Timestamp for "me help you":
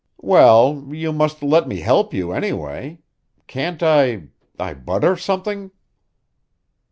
1.67-2.31